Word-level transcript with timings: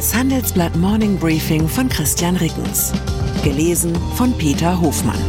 Das 0.00 0.14
Handelsblatt 0.14 0.74
Morning 0.76 1.18
Briefing 1.18 1.68
von 1.68 1.86
Christian 1.90 2.34
Rickens. 2.36 2.90
Gelesen 3.44 3.94
von 4.14 4.32
Peter 4.38 4.80
Hofmann. 4.80 5.20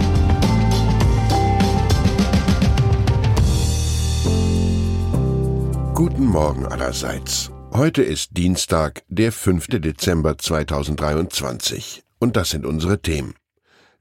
Guten 5.94 6.26
Morgen 6.26 6.66
allerseits. 6.66 7.52
Heute 7.74 8.02
ist 8.02 8.38
Dienstag, 8.38 9.04
der 9.10 9.34
5. 9.34 9.68
Dezember 9.82 10.38
2023. 10.38 12.06
Und 12.20 12.38
das 12.38 12.52
sind 12.52 12.66
unsere 12.66 13.02
Themen. 13.02 13.36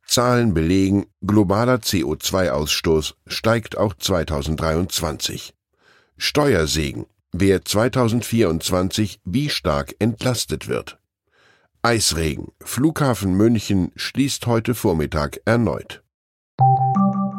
Zahlen 0.07 0.55
belegen, 0.55 1.07
globaler 1.21 1.79
CO2-Ausstoß 1.79 3.14
steigt 3.27 3.77
auch 3.77 3.95
2023. 3.95 5.52
Steuersegen, 6.16 7.07
wer 7.33 7.65
2024 7.65 9.20
wie 9.25 9.48
stark 9.48 9.95
entlastet 9.98 10.69
wird. 10.69 10.98
Eisregen, 11.83 12.52
Flughafen 12.61 13.34
München 13.34 13.93
schließt 13.97 14.47
heute 14.47 14.75
Vormittag 14.75 15.41
erneut. 15.45 16.02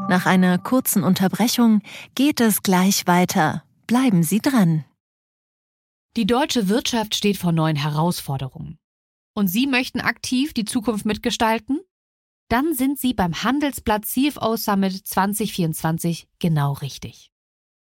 Nach 0.09 0.25
einer 0.25 0.57
kurzen 0.57 1.03
Unterbrechung 1.03 1.81
geht 2.15 2.41
es 2.41 2.63
gleich 2.63 3.07
weiter. 3.07 3.63
Bleiben 3.87 4.23
Sie 4.23 4.39
dran. 4.39 4.83
Die 6.17 6.25
deutsche 6.25 6.67
Wirtschaft 6.67 7.15
steht 7.15 7.37
vor 7.37 7.51
neuen 7.51 7.77
Herausforderungen. 7.77 8.77
Und 9.33 9.47
Sie 9.47 9.67
möchten 9.67 10.01
aktiv 10.01 10.53
die 10.53 10.65
Zukunft 10.65 11.05
mitgestalten? 11.05 11.79
Dann 12.49 12.73
sind 12.73 12.99
Sie 12.99 13.13
beim 13.13 13.43
Handelsblatt 13.43 14.05
CFO 14.05 14.57
Summit 14.57 15.07
2024 15.07 16.27
genau 16.39 16.73
richtig. 16.73 17.30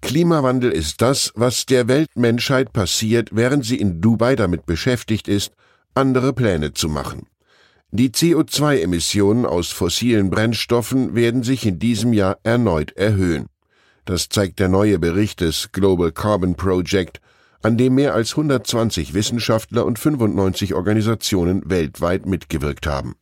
Klimawandel 0.00 0.72
ist 0.72 1.02
das, 1.02 1.32
was 1.34 1.66
der 1.66 1.88
Weltmenschheit 1.88 2.72
passiert, 2.72 3.30
während 3.32 3.64
sie 3.64 3.76
in 3.76 4.00
Dubai 4.00 4.36
damit 4.36 4.66
beschäftigt 4.66 5.28
ist, 5.28 5.52
andere 5.94 6.32
Pläne 6.32 6.72
zu 6.72 6.88
machen. 6.88 7.26
Die 7.92 8.10
CO2-Emissionen 8.10 9.44
aus 9.44 9.70
fossilen 9.70 10.30
Brennstoffen 10.30 11.14
werden 11.14 11.42
sich 11.42 11.66
in 11.66 11.78
diesem 11.78 12.12
Jahr 12.12 12.38
erneut 12.44 12.92
erhöhen. 12.92 13.46
Das 14.04 14.28
zeigt 14.28 14.60
der 14.60 14.68
neue 14.68 14.98
Bericht 14.98 15.40
des 15.40 15.72
Global 15.72 16.12
Carbon 16.12 16.54
Project, 16.54 17.20
an 17.62 17.76
dem 17.76 17.96
mehr 17.96 18.14
als 18.14 18.32
120 18.32 19.12
Wissenschaftler 19.12 19.84
und 19.84 19.98
95 19.98 20.74
Organisationen 20.74 21.68
weltweit 21.68 22.26
mitgewirkt 22.26 22.86
haben. 22.86 23.16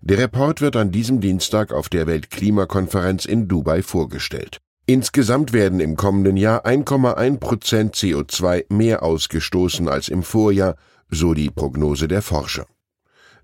Der 0.00 0.18
Report 0.18 0.60
wird 0.60 0.76
an 0.76 0.90
diesem 0.90 1.20
Dienstag 1.20 1.72
auf 1.72 1.88
der 1.88 2.06
Weltklimakonferenz 2.06 3.24
in 3.24 3.48
Dubai 3.48 3.82
vorgestellt. 3.82 4.60
Insgesamt 4.86 5.54
werden 5.54 5.80
im 5.80 5.96
kommenden 5.96 6.36
Jahr 6.36 6.66
1,1 6.66 7.38
Prozent 7.38 7.96
CO2 7.96 8.66
mehr 8.68 9.02
ausgestoßen 9.02 9.88
als 9.88 10.08
im 10.08 10.22
Vorjahr, 10.22 10.76
so 11.08 11.32
die 11.32 11.48
Prognose 11.48 12.06
der 12.06 12.20
Forscher. 12.20 12.66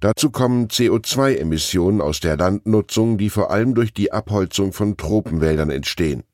Dazu 0.00 0.30
kommen 0.30 0.68
CO2-Emissionen 0.68 2.02
aus 2.02 2.20
der 2.20 2.36
Landnutzung, 2.36 3.16
die 3.16 3.30
vor 3.30 3.50
allem 3.50 3.74
durch 3.74 3.94
die 3.94 4.12
Abholzung 4.12 4.74
von 4.74 4.98
Tropenwäldern 4.98 5.70
entstehen. 5.70 6.24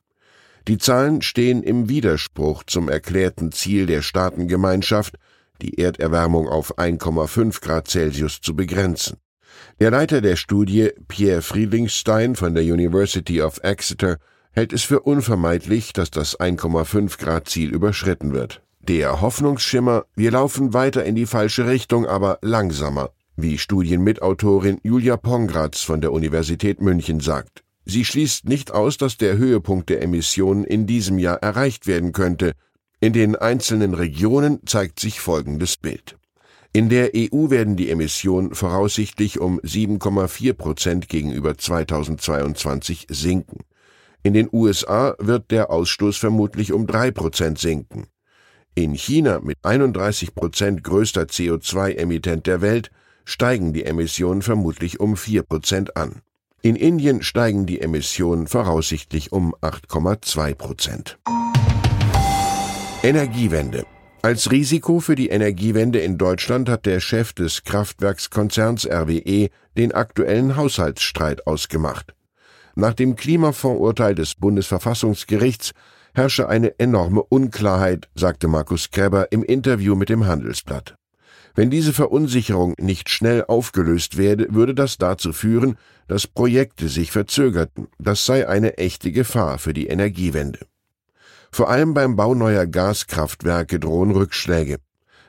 Die 0.66 0.78
Zahlen 0.78 1.22
stehen 1.22 1.62
im 1.62 1.88
Widerspruch 1.88 2.64
zum 2.64 2.88
erklärten 2.88 3.52
Ziel 3.52 3.86
der 3.86 4.02
Staatengemeinschaft, 4.02 5.18
die 5.62 5.78
Erderwärmung 5.78 6.48
auf 6.48 6.78
1,5 6.78 7.60
Grad 7.60 7.86
Celsius 7.86 8.40
zu 8.40 8.56
begrenzen. 8.56 9.18
Der 9.78 9.92
Leiter 9.92 10.20
der 10.20 10.34
Studie, 10.34 10.90
Pierre 11.06 11.42
Friedlingstein 11.42 12.34
von 12.34 12.54
der 12.54 12.64
University 12.64 13.40
of 13.40 13.60
Exeter, 13.62 14.18
hält 14.56 14.72
es 14.72 14.82
für 14.82 15.00
unvermeidlich, 15.00 15.92
dass 15.92 16.10
das 16.10 16.40
1,5 16.40 17.18
Grad 17.18 17.48
Ziel 17.48 17.72
überschritten 17.72 18.32
wird. 18.32 18.62
Der 18.80 19.20
Hoffnungsschimmer, 19.20 20.06
wir 20.14 20.30
laufen 20.30 20.72
weiter 20.72 21.04
in 21.04 21.14
die 21.14 21.26
falsche 21.26 21.66
Richtung, 21.66 22.06
aber 22.06 22.38
langsamer, 22.40 23.10
wie 23.36 23.58
Studienmitautorin 23.58 24.80
Julia 24.82 25.18
Pongratz 25.18 25.82
von 25.82 26.00
der 26.00 26.12
Universität 26.12 26.80
München 26.80 27.20
sagt. 27.20 27.64
Sie 27.84 28.04
schließt 28.04 28.48
nicht 28.48 28.72
aus, 28.72 28.96
dass 28.96 29.18
der 29.18 29.36
Höhepunkt 29.36 29.90
der 29.90 30.02
Emissionen 30.02 30.64
in 30.64 30.86
diesem 30.86 31.18
Jahr 31.18 31.36
erreicht 31.42 31.86
werden 31.86 32.12
könnte. 32.12 32.52
In 32.98 33.12
den 33.12 33.36
einzelnen 33.36 33.92
Regionen 33.92 34.60
zeigt 34.66 35.00
sich 35.00 35.20
folgendes 35.20 35.76
Bild. 35.76 36.16
In 36.72 36.88
der 36.88 37.10
EU 37.14 37.50
werden 37.50 37.76
die 37.76 37.90
Emissionen 37.90 38.54
voraussichtlich 38.54 39.38
um 39.38 39.60
7,4 39.60 40.54
Prozent 40.54 41.08
gegenüber 41.08 41.58
2022 41.58 43.06
sinken. 43.10 43.60
In 44.26 44.32
den 44.32 44.48
USA 44.52 45.14
wird 45.20 45.52
der 45.52 45.70
Ausstoß 45.70 46.16
vermutlich 46.16 46.72
um 46.72 46.88
drei 46.88 47.12
Prozent 47.12 47.60
sinken. 47.60 48.08
In 48.74 48.92
China 48.92 49.38
mit 49.38 49.58
31 49.62 50.34
Prozent 50.34 50.82
größter 50.82 51.26
CO2-Emittent 51.26 52.44
der 52.48 52.60
Welt 52.60 52.90
steigen 53.24 53.72
die 53.72 53.84
Emissionen 53.84 54.42
vermutlich 54.42 54.98
um 54.98 55.16
vier 55.16 55.44
Prozent 55.44 55.96
an. 55.96 56.22
In 56.60 56.74
Indien 56.74 57.22
steigen 57.22 57.66
die 57.66 57.80
Emissionen 57.80 58.48
voraussichtlich 58.48 59.30
um 59.30 59.54
8,2 59.62 60.54
Prozent. 60.56 61.18
Energiewende. 63.04 63.86
Als 64.22 64.50
Risiko 64.50 64.98
für 64.98 65.14
die 65.14 65.28
Energiewende 65.28 66.00
in 66.00 66.18
Deutschland 66.18 66.68
hat 66.68 66.84
der 66.84 66.98
Chef 66.98 67.32
des 67.32 67.62
Kraftwerkskonzerns 67.62 68.88
RWE 68.90 69.50
den 69.76 69.92
aktuellen 69.92 70.56
Haushaltsstreit 70.56 71.46
ausgemacht. 71.46 72.15
Nach 72.78 72.92
dem 72.92 73.16
Klimafondsurteil 73.16 74.14
des 74.14 74.34
Bundesverfassungsgerichts 74.34 75.72
herrsche 76.14 76.50
eine 76.50 76.78
enorme 76.78 77.22
Unklarheit, 77.22 78.10
sagte 78.14 78.48
Markus 78.48 78.90
Kreber 78.90 79.32
im 79.32 79.42
Interview 79.42 79.94
mit 79.94 80.10
dem 80.10 80.26
Handelsblatt. 80.26 80.94
Wenn 81.54 81.70
diese 81.70 81.94
Verunsicherung 81.94 82.74
nicht 82.78 83.08
schnell 83.08 83.46
aufgelöst 83.46 84.18
werde, 84.18 84.48
würde 84.50 84.74
das 84.74 84.98
dazu 84.98 85.32
führen, 85.32 85.78
dass 86.06 86.26
Projekte 86.26 86.90
sich 86.90 87.12
verzögerten. 87.12 87.88
Das 87.98 88.26
sei 88.26 88.46
eine 88.46 88.76
echte 88.76 89.10
Gefahr 89.10 89.58
für 89.58 89.72
die 89.72 89.86
Energiewende. 89.86 90.66
Vor 91.50 91.70
allem 91.70 91.94
beim 91.94 92.14
Bau 92.14 92.34
neuer 92.34 92.66
Gaskraftwerke 92.66 93.80
drohen 93.80 94.10
Rückschläge. 94.10 94.76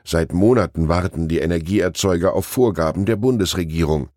Seit 0.04 0.34
Monaten 0.34 0.88
warten 0.88 1.28
die 1.28 1.38
Energieerzeuger 1.38 2.34
auf 2.34 2.44
Vorgaben 2.44 3.06
der 3.06 3.16
Bundesregierung. 3.16 4.10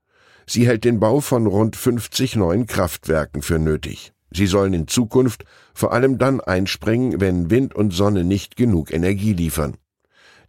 Sie 0.52 0.68
hält 0.68 0.84
den 0.84 1.00
Bau 1.00 1.22
von 1.22 1.48
rund 1.48 1.78
50 1.78 2.36
neuen 2.36 2.66
Kraftwerken 2.66 3.42
für 3.42 3.58
nötig. 3.58 4.12
Sie 4.32 4.48
sollen 4.48 4.74
in 4.74 4.86
Zukunft 4.90 5.46
vor 5.74 5.94
allem 5.94 6.18
dann 6.18 6.42
einspringen, 6.42 7.22
wenn 7.22 7.50
Wind 7.50 7.74
und 7.74 7.92
Sonne 7.92 8.26
nicht 8.26 8.58
genug 8.58 8.92
Energie 8.92 9.32
liefern. 9.32 9.78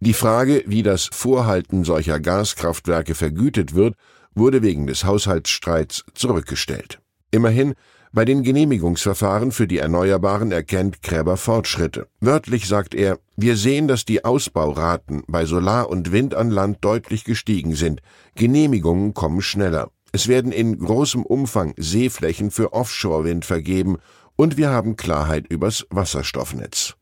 Die 0.01 0.11
Frage, 0.11 0.61
wie 0.67 0.83
das 0.83 1.09
Vorhalten 1.13 1.85
solcher 1.85 2.19
Gaskraftwerke 2.19 3.15
vergütet 3.15 3.75
wird, 3.75 3.95
wurde 4.35 4.61
wegen 4.61 4.87
des 4.87 5.05
Haushaltsstreits 5.05 6.03
zurückgestellt. 6.13 6.99
Immerhin 7.31 7.73
bei 8.13 8.25
den 8.25 8.43
Genehmigungsverfahren 8.43 9.51
für 9.51 9.67
die 9.67 9.79
Erneuerbaren 9.79 10.51
erkennt 10.51 11.01
Kräber 11.01 11.35
Fortschritte. 11.35 12.07
Wörtlich 12.21 12.67
sagt 12.67 12.93
er, 12.93 13.17
wir 13.35 13.57
sehen, 13.57 13.87
dass 13.87 14.05
die 14.05 14.23
Ausbauraten 14.23 15.23
bei 15.27 15.45
Solar- 15.45 15.89
und 15.89 16.11
Wind 16.11 16.35
an 16.35 16.51
Land 16.51 16.77
deutlich 16.81 17.23
gestiegen 17.23 17.73
sind. 17.73 18.01
Genehmigungen 18.35 19.15
kommen 19.15 19.41
schneller. 19.41 19.89
Es 20.11 20.27
werden 20.27 20.51
in 20.51 20.77
großem 20.77 21.23
Umfang 21.23 21.73
Seeflächen 21.75 22.51
für 22.51 22.73
Offshore-Wind 22.73 23.45
vergeben 23.45 23.97
und 24.35 24.57
wir 24.57 24.69
haben 24.69 24.95
Klarheit 24.95 25.47
übers 25.47 25.87
Wasserstoffnetz. 25.89 26.93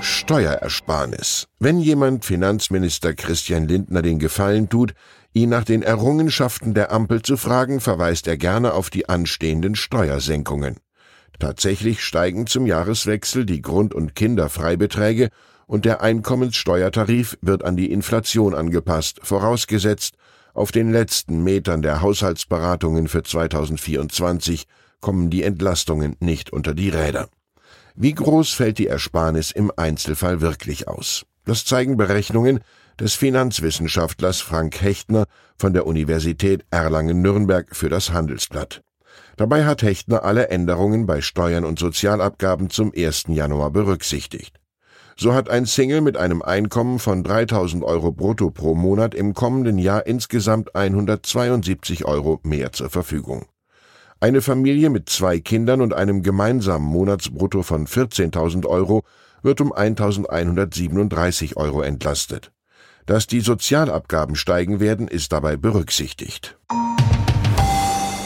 Steuerersparnis. 0.00 1.46
Wenn 1.60 1.78
jemand 1.78 2.24
Finanzminister 2.24 3.14
Christian 3.14 3.68
Lindner 3.68 4.02
den 4.02 4.18
Gefallen 4.18 4.68
tut, 4.68 4.92
ihn 5.34 5.50
nach 5.50 5.64
den 5.64 5.82
Errungenschaften 5.82 6.72
der 6.72 6.90
Ampel 6.90 7.20
zu 7.20 7.36
fragen, 7.36 7.80
verweist 7.80 8.26
er 8.26 8.38
gerne 8.38 8.72
auf 8.72 8.88
die 8.88 9.08
anstehenden 9.08 9.74
Steuersenkungen. 9.74 10.76
Tatsächlich 11.38 12.02
steigen 12.02 12.46
zum 12.46 12.66
Jahreswechsel 12.66 13.44
die 13.44 13.60
Grund- 13.60 13.94
und 13.94 14.14
Kinderfreibeträge 14.14 15.30
und 15.66 15.84
der 15.84 16.00
Einkommenssteuertarif 16.00 17.36
wird 17.42 17.64
an 17.64 17.76
die 17.76 17.90
Inflation 17.90 18.54
angepasst, 18.54 19.20
vorausgesetzt, 19.22 20.14
auf 20.54 20.70
den 20.70 20.92
letzten 20.92 21.42
Metern 21.42 21.82
der 21.82 22.00
Haushaltsberatungen 22.00 23.08
für 23.08 23.24
2024 23.24 24.66
kommen 25.00 25.28
die 25.28 25.42
Entlastungen 25.42 26.16
nicht 26.20 26.52
unter 26.52 26.74
die 26.74 26.90
Räder. 26.90 27.28
Wie 27.96 28.14
groß 28.14 28.52
fällt 28.52 28.78
die 28.78 28.86
Ersparnis 28.86 29.50
im 29.50 29.72
Einzelfall 29.76 30.40
wirklich 30.40 30.86
aus? 30.86 31.26
Das 31.44 31.64
zeigen 31.64 31.96
Berechnungen, 31.96 32.60
des 33.00 33.14
Finanzwissenschaftlers 33.14 34.40
Frank 34.40 34.80
Hechtner 34.80 35.26
von 35.56 35.72
der 35.72 35.86
Universität 35.86 36.64
Erlangen-Nürnberg 36.70 37.74
für 37.74 37.88
das 37.88 38.12
Handelsblatt. 38.12 38.82
Dabei 39.36 39.64
hat 39.64 39.82
Hechtner 39.82 40.24
alle 40.24 40.48
Änderungen 40.48 41.06
bei 41.06 41.20
Steuern 41.20 41.64
und 41.64 41.78
Sozialabgaben 41.78 42.70
zum 42.70 42.92
1. 42.96 43.24
Januar 43.28 43.70
berücksichtigt. 43.70 44.60
So 45.16 45.32
hat 45.32 45.48
ein 45.48 45.64
Single 45.64 46.00
mit 46.00 46.16
einem 46.16 46.42
Einkommen 46.42 46.98
von 46.98 47.22
3000 47.22 47.84
Euro 47.84 48.10
brutto 48.10 48.50
pro 48.50 48.74
Monat 48.74 49.14
im 49.14 49.32
kommenden 49.32 49.78
Jahr 49.78 50.06
insgesamt 50.06 50.74
172 50.74 52.04
Euro 52.04 52.40
mehr 52.42 52.72
zur 52.72 52.90
Verfügung. 52.90 53.46
Eine 54.18 54.40
Familie 54.40 54.90
mit 54.90 55.08
zwei 55.08 55.38
Kindern 55.38 55.80
und 55.80 55.92
einem 55.92 56.22
gemeinsamen 56.22 56.86
Monatsbrutto 56.86 57.62
von 57.62 57.86
14.000 57.86 58.66
Euro 58.66 59.02
wird 59.42 59.60
um 59.60 59.72
1.137 59.72 61.56
Euro 61.56 61.82
entlastet. 61.82 62.50
Dass 63.06 63.26
die 63.26 63.40
Sozialabgaben 63.40 64.34
steigen 64.34 64.80
werden, 64.80 65.08
ist 65.08 65.32
dabei 65.32 65.56
berücksichtigt. 65.56 66.56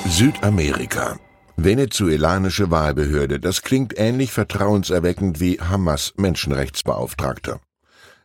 Südamerika 0.06 1.18
Venezuelanische 1.56 2.70
Wahlbehörde, 2.70 3.40
das 3.40 3.62
klingt 3.62 3.98
ähnlich 3.98 4.30
vertrauenserweckend 4.30 5.40
wie 5.40 5.60
Hamas 5.60 6.14
Menschenrechtsbeauftragter. 6.16 7.60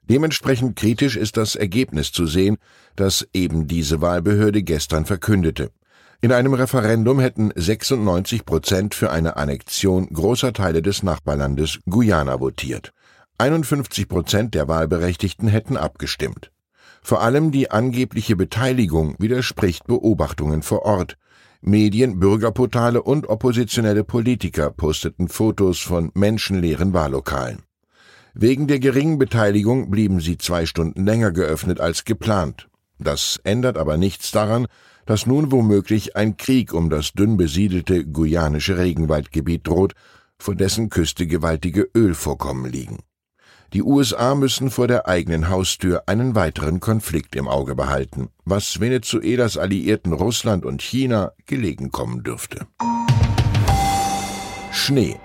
Dementsprechend 0.08 0.76
kritisch 0.76 1.18
ist 1.18 1.38
das 1.38 1.56
Ergebnis 1.56 2.12
zu 2.12 2.28
sehen, 2.28 2.58
das 2.96 3.28
eben 3.34 3.68
diese 3.68 4.02
Wahlbehörde 4.02 4.62
gestern 4.62 5.06
verkündete. 5.06 5.72
In 6.22 6.32
einem 6.32 6.54
Referendum 6.54 7.20
hätten 7.20 7.52
96 7.56 8.46
Prozent 8.46 8.94
für 8.94 9.10
eine 9.10 9.36
Annexion 9.36 10.08
großer 10.08 10.54
Teile 10.54 10.84
des 10.84 11.02
Nachbarlandes 11.02 11.80
Guyana 11.90 12.40
votiert. 12.40 12.94
51 13.44 14.08
Prozent 14.08 14.54
der 14.54 14.70
Wahlberechtigten 14.70 15.50
hätten 15.50 15.76
abgestimmt. 15.76 16.54
Vor 17.02 17.22
allem 17.22 17.52
die 17.52 17.72
angebliche 17.72 18.38
Beteiligung 18.38 19.16
widerspricht 19.20 19.86
Beobachtungen 19.86 20.62
vor 20.62 20.84
Ort, 20.84 21.18
Medien, 21.60 22.22
Bürgerportale 22.22 23.04
und 23.04 23.28
oppositionelle 23.28 24.06
Politiker 24.06 24.72
posteten 24.72 25.28
Fotos 25.28 25.82
von 25.82 26.10
menschenleeren 26.14 26.94
Wahllokalen. 26.94 27.64
Wegen 28.34 28.68
der 28.68 28.80
geringen 28.80 29.18
Beteiligung 29.18 29.92
blieben 29.92 30.22
sie 30.22 30.38
zwei 30.38 30.66
Stunden 30.66 31.06
länger 31.06 31.34
geöffnet 31.34 31.82
als 31.82 32.06
geplant. 32.06 32.70
Das 32.98 33.42
ändert 33.44 33.78
aber 33.78 33.98
nichts 33.98 34.32
daran, 34.32 34.68
dass 35.06 35.26
nun 35.26 35.52
womöglich 35.52 36.16
ein 36.16 36.38
Krieg 36.38 36.74
um 36.74 36.90
das 36.90 37.12
dünn 37.12 37.36
besiedelte 37.36 38.06
guyanische 38.06 38.78
Regenwaldgebiet 38.78 39.68
droht, 39.68 39.96
vor 40.38 40.56
dessen 40.56 40.88
Küste 40.88 41.28
gewaltige 41.28 41.90
Ölvorkommen 41.94 42.72
liegen. 42.72 43.00
Die 43.74 43.82
USA 43.82 44.36
müssen 44.36 44.70
vor 44.70 44.88
der 44.88 45.08
eigenen 45.08 45.50
Haustür 45.50 46.04
einen 46.06 46.36
weiteren 46.36 46.80
Konflikt 46.80 47.36
im 47.36 47.48
Auge 47.48 47.74
behalten, 47.74 48.30
was 48.46 48.80
Venezuelas 48.80 49.58
Alliierten 49.58 50.14
Russland 50.14 50.64
und 50.64 50.84
China 50.84 51.32
gelegen 51.48 51.92
kommen 51.92 52.22
dürfte. 52.22 52.68
Schnee. 54.72 55.18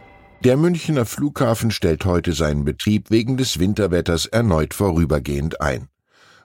Der 0.45 0.57
Münchner 0.57 1.05
Flughafen 1.05 1.71
stellt 1.71 2.07
heute 2.07 2.33
seinen 2.33 2.65
Betrieb 2.65 3.11
wegen 3.11 3.37
des 3.37 3.59
Winterwetters 3.59 4.25
erneut 4.25 4.73
vorübergehend 4.73 5.61
ein. 5.61 5.89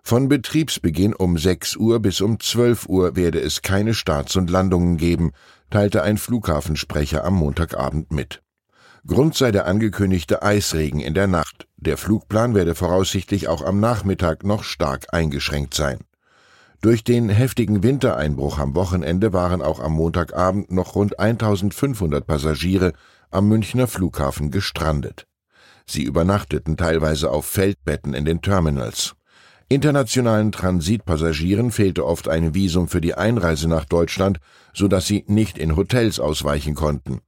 Von 0.01 0.27
Betriebsbeginn 0.27 1.13
um 1.13 1.37
6 1.37 1.77
Uhr 1.77 2.01
bis 2.01 2.19
um 2.19 2.37
12 2.37 2.89
Uhr 2.89 3.15
werde 3.15 3.39
es 3.39 3.61
keine 3.61 3.93
Starts 3.93 4.35
und 4.35 4.49
Landungen 4.49 4.97
geben, 4.97 5.31
teilte 5.69 6.03
ein 6.03 6.17
Flughafensprecher 6.17 7.23
am 7.23 7.35
Montagabend 7.35 8.11
mit. 8.11 8.42
Grund 9.05 9.35
sei 9.35 9.51
der 9.51 9.67
angekündigte 9.67 10.43
Eisregen 10.43 11.01
in 11.01 11.13
der 11.13 11.27
Nacht. 11.27 11.67
Der 11.75 11.97
Flugplan 11.97 12.55
werde 12.55 12.73
voraussichtlich 12.73 13.49
auch 13.49 13.61
am 13.61 13.81
Nachmittag 13.81 14.45
noch 14.45 14.63
stark 14.63 15.07
eingeschränkt 15.11 15.73
sein. 15.73 15.99
Durch 16.81 17.03
den 17.03 17.27
heftigen 17.27 17.83
Wintereinbruch 17.83 18.59
am 18.59 18.75
Wochenende 18.75 19.33
waren 19.33 19.61
auch 19.61 19.81
am 19.81 19.91
Montagabend 19.91 20.71
noch 20.71 20.95
rund 20.95 21.19
1500 21.19 22.25
Passagiere 22.25 22.93
am 23.29 23.49
Münchner 23.49 23.87
Flughafen 23.87 24.51
gestrandet. 24.51 25.27
Sie 25.85 26.03
übernachteten 26.03 26.77
teilweise 26.77 27.29
auf 27.29 27.45
Feldbetten 27.45 28.13
in 28.13 28.23
den 28.23 28.41
Terminals. 28.41 29.15
Internationalen 29.67 30.53
Transitpassagieren 30.53 31.71
fehlte 31.71 32.05
oft 32.05 32.29
ein 32.29 32.53
Visum 32.53 32.87
für 32.87 33.01
die 33.01 33.15
Einreise 33.15 33.67
nach 33.67 33.83
Deutschland, 33.83 34.39
so 34.73 34.87
dass 34.87 35.07
sie 35.07 35.25
nicht 35.27 35.57
in 35.57 35.75
Hotels 35.75 36.21
ausweichen 36.21 36.73
konnten. 36.73 37.19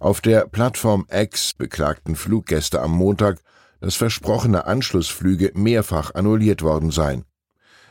Auf 0.00 0.22
der 0.22 0.46
Plattform 0.46 1.06
X 1.12 1.52
beklagten 1.52 2.16
Fluggäste 2.16 2.80
am 2.80 2.90
Montag, 2.92 3.42
dass 3.82 3.96
versprochene 3.96 4.64
Anschlussflüge 4.64 5.52
mehrfach 5.54 6.14
annulliert 6.14 6.62
worden 6.62 6.90
seien. 6.90 7.26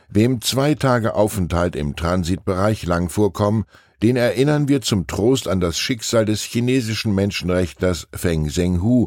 Wem 0.08 0.40
zwei 0.40 0.74
Tage 0.74 1.14
Aufenthalt 1.14 1.76
im 1.76 1.94
Transitbereich 1.94 2.84
lang 2.84 3.10
vorkommen, 3.10 3.64
den 4.02 4.16
erinnern 4.16 4.66
wir 4.66 4.80
zum 4.80 5.06
Trost 5.06 5.46
an 5.46 5.60
das 5.60 5.78
Schicksal 5.78 6.24
des 6.24 6.42
chinesischen 6.42 7.14
Menschenrechtlers 7.14 8.08
Feng 8.12 8.50
Zhenghu, 8.50 9.06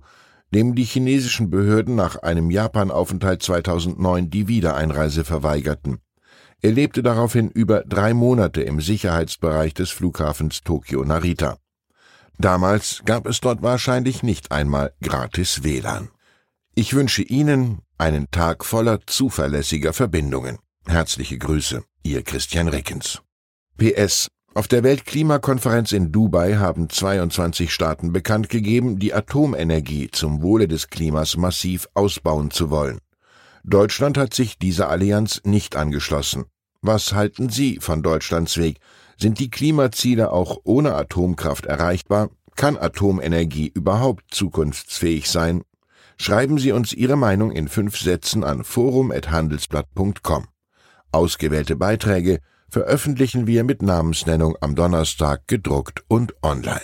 dem 0.53 0.73
die 0.73 0.85
chinesischen 0.85 1.49
Behörden 1.49 1.95
nach 1.95 2.15
einem 2.23 2.51
Japanaufenthalt 2.51 3.43
2009 3.43 4.29
die 4.29 4.47
Wiedereinreise 4.47 5.25
verweigerten. 5.25 5.97
Er 6.61 6.71
lebte 6.71 7.03
daraufhin 7.03 7.49
über 7.49 7.81
drei 7.81 8.13
Monate 8.13 8.61
im 8.61 8.79
Sicherheitsbereich 8.79 9.73
des 9.73 9.89
Flughafens 9.89 10.61
Tokio 10.61 11.03
Narita. 11.03 11.57
Damals 12.37 13.01
gab 13.05 13.27
es 13.27 13.41
dort 13.41 13.61
wahrscheinlich 13.61 14.23
nicht 14.23 14.51
einmal 14.51 14.93
gratis 15.01 15.63
WLAN. 15.63 16.09
Ich 16.75 16.93
wünsche 16.93 17.21
Ihnen 17.21 17.79
einen 17.97 18.31
Tag 18.31 18.65
voller 18.65 18.99
zuverlässiger 19.05 19.93
Verbindungen. 19.93 20.57
Herzliche 20.87 21.37
Grüße, 21.37 21.83
Ihr 22.03 22.23
Christian 22.23 22.67
Reckens. 22.67 23.21
PS 23.77 24.29
auf 24.55 24.67
der 24.67 24.83
Weltklimakonferenz 24.83 25.93
in 25.93 26.11
Dubai 26.11 26.57
haben 26.57 26.87
22 26.87 27.73
Staaten 27.73 28.13
bekannt 28.13 28.49
gegeben, 28.49 28.99
die 28.99 29.11
Atomenergie 29.11 30.11
zum 30.11 30.43
Wohle 30.43 30.67
des 30.67 30.89
Klimas 30.89 31.37
massiv 31.37 31.87
ausbauen 31.95 32.51
zu 32.51 32.69
wollen. 32.69 32.99
Deutschland 33.63 34.15
hat 34.15 34.35
sich 34.35 34.59
dieser 34.59 34.89
Allianz 34.89 35.41
nicht 35.43 35.75
angeschlossen. 35.75 36.45
Was 36.81 37.13
halten 37.13 37.49
Sie 37.49 37.79
von 37.79 38.03
Deutschlands 38.03 38.57
Weg, 38.57 38.77
sind 39.17 39.39
die 39.39 39.49
Klimaziele 39.49 40.31
auch 40.31 40.57
ohne 40.63 40.95
Atomkraft 40.95 41.65
erreichbar? 41.65 42.29
Kann 42.55 42.77
Atomenergie 42.77 43.71
überhaupt 43.73 44.33
zukunftsfähig 44.33 45.29
sein? 45.29 45.63
Schreiben 46.17 46.57
Sie 46.57 46.71
uns 46.71 46.93
Ihre 46.93 47.15
Meinung 47.17 47.51
in 47.51 47.67
fünf 47.67 47.97
Sätzen 47.97 48.43
an 48.43 48.63
forum.handelsblatt.com. 48.63 50.47
Ausgewählte 51.11 51.75
Beiträge 51.75 52.39
veröffentlichen 52.69 53.45
wir 53.47 53.63
mit 53.63 53.81
Namensnennung 53.81 54.55
am 54.61 54.75
Donnerstag 54.75 55.47
gedruckt 55.47 56.03
und 56.07 56.33
online. 56.41 56.81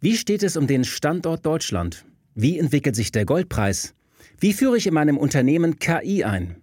Wie 0.00 0.16
steht 0.16 0.42
es 0.42 0.56
um 0.56 0.66
den 0.66 0.84
Standort 0.84 1.46
Deutschland? 1.46 2.04
Wie 2.34 2.58
entwickelt 2.58 2.94
sich 2.94 3.12
der 3.12 3.24
Goldpreis? 3.24 3.94
Wie 4.38 4.52
führe 4.52 4.76
ich 4.76 4.86
in 4.86 4.94
meinem 4.94 5.16
Unternehmen 5.16 5.78
KI 5.78 6.22
ein? 6.22 6.62